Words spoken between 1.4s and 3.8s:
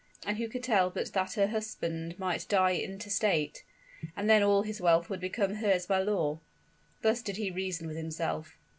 husband might die intestate?